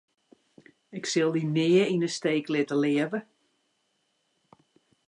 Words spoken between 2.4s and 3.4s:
litte, leave.